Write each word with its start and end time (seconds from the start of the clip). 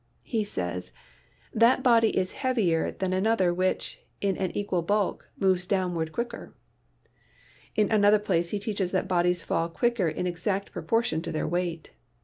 He 0.25 0.43
says: 0.43 0.91
"That 1.53 1.83
body 1.83 2.17
is 2.17 2.31
heavier 2.31 2.89
than 2.89 3.13
another 3.13 3.53
which, 3.53 4.01
in 4.19 4.35
an 4.35 4.49
equal 4.57 4.81
bulk, 4.81 5.29
moves 5.37 5.67
downward 5.67 6.11
quicker." 6.11 6.55
In 7.75 7.91
another 7.91 8.17
place 8.17 8.49
he 8.49 8.57
teaches 8.57 8.91
that 8.93 9.07
bodies 9.07 9.43
fall 9.43 9.69
quicker 9.69 10.09
in 10.09 10.25
exact 10.25 10.71
proportion 10.71 11.21
to 11.21 11.31
their 11.31 11.47
weight. 11.47 11.91